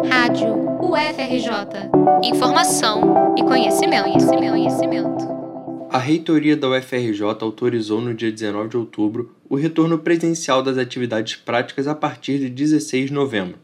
[0.00, 0.48] Rádio
[0.80, 1.90] UFRJ.
[2.24, 5.88] Informação e conhecimento, conhecimento, conhecimento.
[5.90, 11.36] A reitoria da UFRJ autorizou no dia 19 de outubro o retorno presencial das atividades
[11.36, 13.58] práticas a partir de 16 de novembro.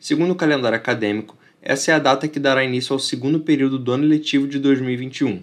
[0.00, 3.92] Segundo o calendário acadêmico, essa é a data que dará início ao segundo período do
[3.92, 5.42] ano letivo de 2021.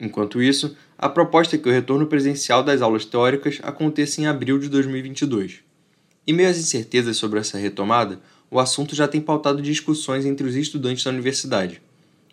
[0.00, 4.58] Enquanto isso, a proposta é que o retorno presencial das aulas teóricas aconteça em abril
[4.58, 5.60] de 2022.
[6.26, 8.18] Em meio às incertezas sobre essa retomada,
[8.50, 11.80] o assunto já tem pautado discussões entre os estudantes da universidade.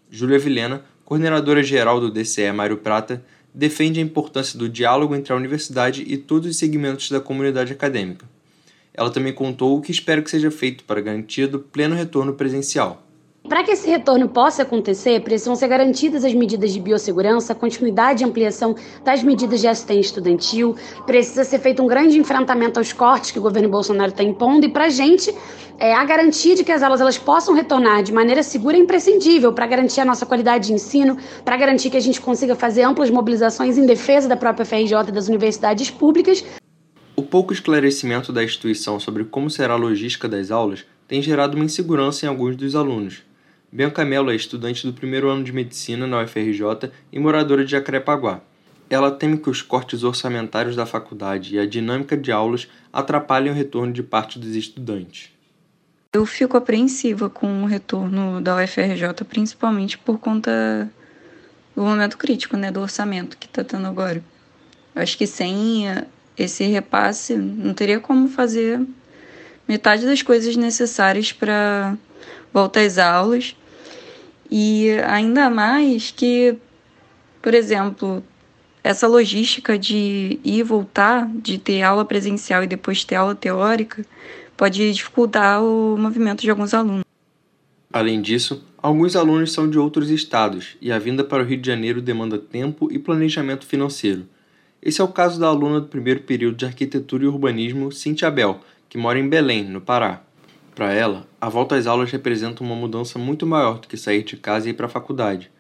[0.10, 3.24] Júlia Vilena, coordenadora geral do DCE Mário Prata,
[3.54, 8.26] defende a importância do diálogo entre a universidade e todos os segmentos da comunidade acadêmica.
[8.94, 13.03] Ela também contou o que espera que seja feito para garantia do pleno retorno presencial.
[13.54, 18.26] Para que esse retorno possa acontecer, precisam ser garantidas as medidas de biossegurança, continuidade e
[18.26, 23.38] ampliação das medidas de assistência estudantil, precisa ser feito um grande enfrentamento aos cortes que
[23.38, 25.32] o governo Bolsonaro está impondo, e para a gente,
[25.78, 29.54] é, a garantia de que as aulas elas possam retornar de maneira segura é imprescindível
[29.54, 33.12] para garantir a nossa qualidade de ensino, para garantir que a gente consiga fazer amplas
[33.12, 36.44] mobilizações em defesa da própria FRJ e das universidades públicas.
[37.16, 41.66] O pouco esclarecimento da instituição sobre como será a logística das aulas tem gerado uma
[41.66, 43.22] insegurança em alguns dos alunos.
[43.74, 48.40] Bianca Mello é estudante do primeiro ano de medicina na UFRJ e moradora de Jacarepaguá.
[48.88, 53.56] Ela teme que os cortes orçamentários da faculdade e a dinâmica de aulas atrapalhem o
[53.56, 55.32] retorno de parte dos estudantes.
[56.14, 60.88] Eu fico apreensiva com o retorno da UFRJ, principalmente por conta
[61.76, 64.24] do momento crítico, né, do orçamento que está tendo agora.
[64.94, 65.86] Acho que sem
[66.38, 68.80] esse repasse não teria como fazer
[69.68, 71.98] metade das coisas necessárias para
[72.54, 73.56] voltar às aulas
[74.50, 76.56] e ainda mais que,
[77.42, 78.24] por exemplo,
[78.84, 84.06] essa logística de ir e voltar, de ter aula presencial e depois ter aula teórica,
[84.58, 87.04] pode dificultar o movimento de alguns alunos.
[87.92, 91.68] Além disso, alguns alunos são de outros estados e a vinda para o Rio de
[91.68, 94.28] Janeiro demanda tempo e planejamento financeiro.
[94.82, 98.60] Esse é o caso da aluna do primeiro período de Arquitetura e Urbanismo, Cintia Abel,
[98.90, 100.22] que mora em Belém, no Pará.
[100.76, 104.36] Para ela, a volta às aulas representa uma mudança muito maior do que sair de
[104.36, 105.52] casa e ir para a faculdade.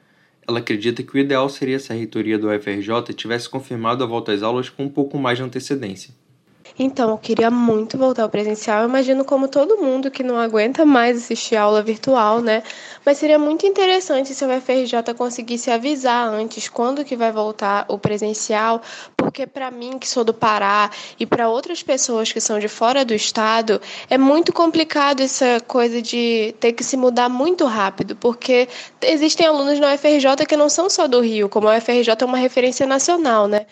[0.47, 4.31] Ela acredita que o ideal seria se a reitoria do UFRJ tivesse confirmado a volta
[4.31, 6.13] às aulas com um pouco mais de antecedência.
[6.77, 8.81] Então, eu queria muito voltar ao presencial.
[8.81, 12.63] Eu imagino como todo mundo que não aguenta mais assistir aula virtual, né?
[13.05, 17.99] Mas seria muito interessante se o UFRJ conseguisse avisar antes quando que vai voltar o
[17.99, 18.81] presencial,
[19.33, 23.03] porque para mim que sou do Pará e para outras pessoas que são de fora
[23.03, 28.69] do estado, é muito complicado essa coisa de ter que se mudar muito rápido, porque
[29.01, 32.37] existem alunos na UFRJ que não são só do Rio, como a UFRJ é uma
[32.37, 33.65] referência nacional, né?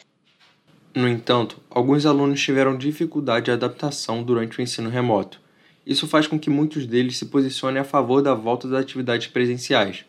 [0.95, 5.39] No entanto, alguns alunos tiveram dificuldade de adaptação durante o ensino remoto.
[5.85, 10.05] Isso faz com que muitos deles se posicionem a favor da volta das atividades presenciais.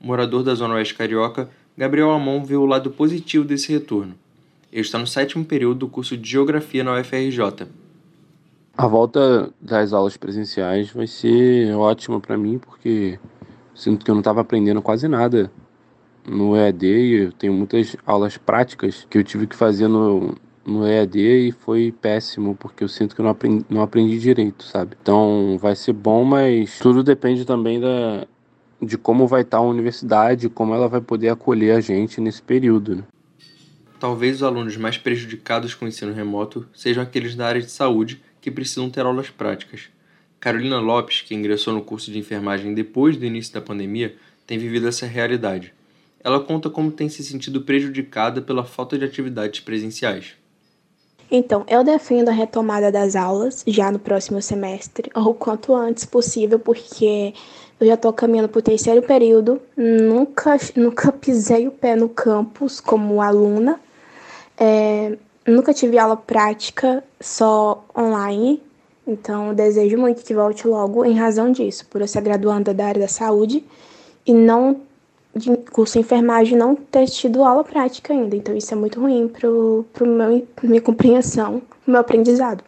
[0.00, 4.23] Morador da Zona Oeste Carioca, Gabriel Amon, vê o lado positivo desse retorno.
[4.74, 7.68] Ele está no sétimo período do curso de Geografia na UFRJ.
[8.76, 13.16] A volta das aulas presenciais vai ser ótima para mim, porque
[13.72, 15.48] sinto que eu não estava aprendendo quase nada
[16.26, 20.34] no EAD e eu tenho muitas aulas práticas que eu tive que fazer no,
[20.66, 24.64] no EAD e foi péssimo, porque eu sinto que eu não aprendi, não aprendi direito,
[24.64, 24.96] sabe?
[25.00, 28.26] Então vai ser bom, mas tudo depende também da,
[28.82, 32.96] de como vai estar a universidade, como ela vai poder acolher a gente nesse período.
[32.96, 33.04] Né?
[34.04, 38.22] Talvez os alunos mais prejudicados com o ensino remoto sejam aqueles da área de saúde
[38.38, 39.84] que precisam ter aulas práticas.
[40.38, 44.14] Carolina Lopes, que ingressou no curso de enfermagem depois do início da pandemia,
[44.46, 45.72] tem vivido essa realidade.
[46.22, 50.34] Ela conta como tem se sentido prejudicada pela falta de atividades presenciais.
[51.30, 56.04] Então, eu defendo a retomada das aulas já no próximo semestre, ou o quanto antes
[56.04, 57.32] possível, porque
[57.80, 62.80] eu já estou caminhando para o terceiro período, nunca, nunca pisei o pé no campus
[62.80, 63.80] como aluna,
[64.58, 65.16] é,
[65.46, 68.62] nunca tive aula prática, só online,
[69.06, 73.00] então desejo muito que volte logo em razão disso, por eu ser graduanda da área
[73.02, 73.64] da saúde
[74.26, 74.80] e não
[75.36, 78.36] de curso de enfermagem não ter tido aula prática ainda.
[78.36, 82.62] Então isso é muito ruim para a minha compreensão, meu aprendizado.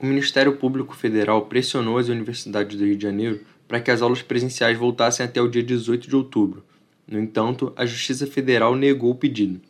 [0.00, 4.22] O Ministério Público Federal pressionou as universidades do Rio de Janeiro para que as aulas
[4.22, 6.62] presenciais voltassem até o dia 18 de outubro.
[7.06, 9.60] No entanto, a Justiça Federal negou o pedido.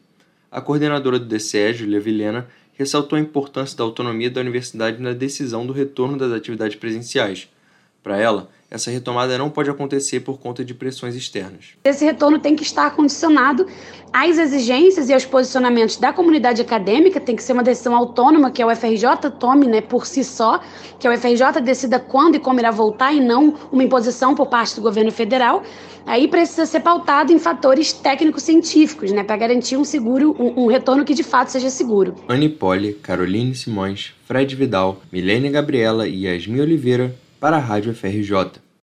[0.51, 5.67] A coordenadora do DCE, Julia Vilena, ressaltou a importância da autonomia da universidade na decisão
[5.67, 7.51] do retorno das atividades presenciais.
[8.03, 11.71] Para ela, essa retomada não pode acontecer por conta de pressões externas.
[11.85, 13.67] Esse retorno tem que estar condicionado
[14.13, 18.61] às exigências e aos posicionamentos da comunidade acadêmica, tem que ser uma decisão autônoma que
[18.61, 20.61] a UFRJ tome né, por si só,
[20.99, 24.77] que a UFRJ decida quando e como irá voltar e não uma imposição por parte
[24.77, 25.63] do governo federal.
[26.05, 31.05] Aí precisa ser pautado em fatores técnico-científicos, né, para garantir um seguro, um, um, retorno
[31.05, 32.15] que de fato seja seguro.
[32.29, 38.68] Anne Poli, Caroline Simões, Fred Vidal, Milene Gabriela e Yasmin Oliveira para a Rádio FRJ.